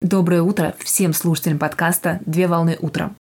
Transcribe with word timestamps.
Доброе 0.00 0.40
утро 0.40 0.74
всем 0.78 1.12
слушателям 1.12 1.58
подкаста 1.58 2.20
«Две 2.24 2.48
волны 2.48 2.78
утром». 2.80 3.16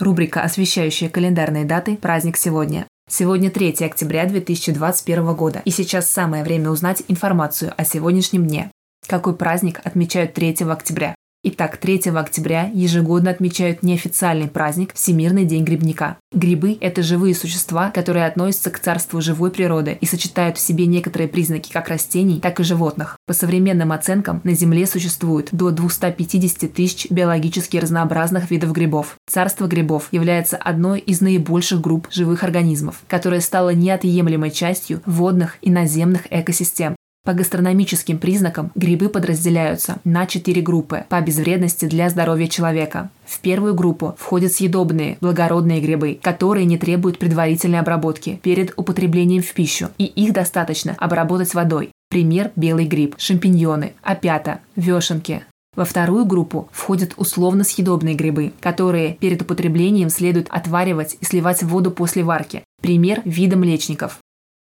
Рубрика, 0.00 0.40
освещающая 0.40 1.10
календарные 1.10 1.66
даты 1.66 1.98
«Праздник 1.98 2.38
сегодня». 2.38 2.88
Сегодня 3.10 3.50
3 3.50 3.84
октября 3.84 4.24
2021 4.24 5.34
года, 5.34 5.60
и 5.66 5.70
сейчас 5.70 6.08
самое 6.08 6.42
время 6.42 6.70
узнать 6.70 7.02
информацию 7.08 7.74
о 7.76 7.84
сегодняшнем 7.84 8.46
дне. 8.46 8.70
Какой 9.06 9.36
праздник 9.36 9.82
отмечают 9.84 10.32
3 10.32 10.60
октября? 10.62 11.14
Итак, 11.46 11.76
3 11.76 12.04
октября 12.14 12.70
ежегодно 12.72 13.30
отмечают 13.30 13.82
неофициальный 13.82 14.48
праздник 14.48 14.94
Всемирный 14.94 15.44
день 15.44 15.62
грибника. 15.62 16.16
Грибы– 16.32 16.78
это 16.80 17.02
живые 17.02 17.34
существа, 17.34 17.90
которые 17.90 18.24
относятся 18.24 18.70
к 18.70 18.78
царству 18.78 19.20
живой 19.20 19.50
природы 19.50 19.98
и 20.00 20.06
сочетают 20.06 20.56
в 20.56 20.60
себе 20.62 20.86
некоторые 20.86 21.28
признаки 21.28 21.70
как 21.70 21.90
растений, 21.90 22.40
так 22.40 22.60
и 22.60 22.64
животных. 22.64 23.18
По 23.26 23.34
современным 23.34 23.92
оценкам, 23.92 24.40
на 24.42 24.54
Земле 24.54 24.86
существует 24.86 25.50
до 25.52 25.70
250 25.70 26.72
тысяч 26.72 27.10
биологически 27.10 27.76
разнообразных 27.76 28.50
видов 28.50 28.72
грибов. 28.72 29.16
Царство 29.28 29.66
грибов 29.66 30.08
является 30.12 30.56
одной 30.56 30.98
из 30.98 31.20
наибольших 31.20 31.78
групп 31.78 32.08
живых 32.10 32.42
организмов, 32.42 33.02
которая 33.06 33.42
стала 33.42 33.74
неотъемлемой 33.74 34.50
частью 34.50 35.02
водных 35.04 35.58
и 35.60 35.70
наземных 35.70 36.22
экосистем. 36.30 36.96
По 37.24 37.32
гастрономическим 37.32 38.18
признакам 38.18 38.70
грибы 38.74 39.08
подразделяются 39.08 39.96
на 40.04 40.26
четыре 40.26 40.60
группы 40.60 41.06
по 41.08 41.22
безвредности 41.22 41.86
для 41.86 42.10
здоровья 42.10 42.48
человека. 42.48 43.08
В 43.24 43.40
первую 43.40 43.74
группу 43.74 44.14
входят 44.18 44.52
съедобные, 44.52 45.16
благородные 45.22 45.80
грибы, 45.80 46.18
которые 46.22 46.66
не 46.66 46.76
требуют 46.76 47.18
предварительной 47.18 47.80
обработки 47.80 48.40
перед 48.42 48.74
употреблением 48.76 49.42
в 49.42 49.50
пищу, 49.54 49.88
и 49.96 50.04
их 50.04 50.34
достаточно 50.34 50.94
обработать 50.98 51.54
водой. 51.54 51.92
Пример– 52.10 52.52
белый 52.56 52.84
гриб, 52.84 53.14
шампиньоны, 53.16 53.94
опята, 54.02 54.60
вешенки, 54.76 55.44
во 55.74 55.84
вторую 55.84 56.24
группу 56.24 56.68
входят 56.72 57.14
условно 57.16 57.64
съедобные 57.64 58.14
грибы, 58.14 58.52
которые 58.60 59.14
перед 59.14 59.42
употреблением 59.42 60.08
следует 60.08 60.46
отваривать 60.50 61.16
и 61.20 61.24
сливать 61.24 61.62
в 61.62 61.68
воду 61.68 61.90
после 61.90 62.22
варки. 62.22 62.62
Пример– 62.80 63.22
вида 63.24 63.56
млечников. 63.56 64.18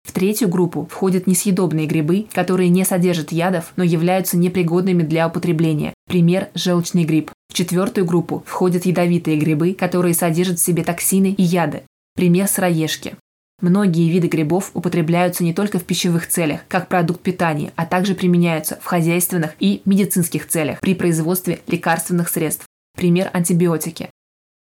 В 0.07 0.13
третью 0.13 0.49
группу 0.49 0.89
входят 0.91 1.27
несъедобные 1.27 1.87
грибы, 1.87 2.27
которые 2.33 2.69
не 2.69 2.85
содержат 2.85 3.33
ядов, 3.33 3.73
но 3.75 3.83
являются 3.83 4.37
непригодными 4.37 5.03
для 5.03 5.27
употребления. 5.27 5.93
Пример– 6.09 6.49
желчный 6.55 7.05
гриб. 7.05 7.33
В 7.49 7.55
четвертую 7.55 8.07
группу 8.07 8.45
входят 8.47 8.87
ядовитые 8.87 9.37
грибы, 9.37 9.75
которые 9.75 10.15
содержат 10.15 10.59
в 10.61 10.63
себе 10.63 10.85
токсины 10.85 11.35
и 11.37 11.43
яды. 11.43 11.83
Пример– 12.15 12.47
сыроежки. 12.49 13.17
Многие 13.61 14.09
виды 14.09 14.29
грибов 14.29 14.71
употребляются 14.75 15.43
не 15.43 15.53
только 15.53 15.79
в 15.79 15.85
пищевых 15.85 16.29
целях, 16.29 16.61
как 16.69 16.89
продукт 16.89 17.21
питания, 17.21 17.73
а 17.75 17.85
также 17.85 18.15
применяются 18.15 18.79
в 18.81 18.85
хозяйственных 18.85 19.55
и 19.59 19.83
медицинских 19.87 20.47
целях 20.47 20.81
при 20.81 20.95
производстве 20.95 21.61
лекарственных 21.67 22.29
средств. 22.29 22.65
Пример– 22.97 23.31
антибиотики. 23.33 24.11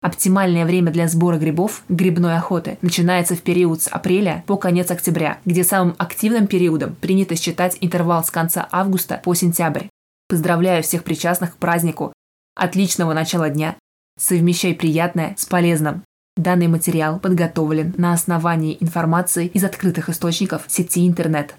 Оптимальное 0.02 0.66
время 0.66 0.90
для 0.90 1.06
сбора 1.06 1.38
грибов, 1.38 1.84
грибной 1.88 2.36
охоты, 2.36 2.76
начинается 2.82 3.36
в 3.36 3.42
период 3.42 3.82
с 3.82 3.86
апреля 3.86 4.42
по 4.48 4.56
конец 4.56 4.90
октября, 4.90 5.38
где 5.44 5.62
самым 5.62 5.94
активным 5.96 6.48
периодом 6.48 6.96
принято 6.96 7.36
считать 7.36 7.78
интервал 7.80 8.24
с 8.24 8.30
конца 8.32 8.68
августа 8.72 9.20
по 9.22 9.32
сентябрь. 9.34 9.86
Поздравляю 10.28 10.82
всех 10.82 11.04
причастных 11.04 11.54
к 11.54 11.56
празднику. 11.56 12.12
Отличного 12.56 13.12
начала 13.12 13.48
дня. 13.48 13.76
Совмещай 14.18 14.74
приятное 14.74 15.36
с 15.38 15.46
полезным. 15.46 16.02
Данный 16.36 16.66
материал 16.66 17.20
подготовлен 17.20 17.94
на 17.96 18.12
основании 18.12 18.78
информации 18.80 19.46
из 19.46 19.62
открытых 19.62 20.08
источников 20.08 20.64
сети 20.66 21.06
интернет. 21.06 21.54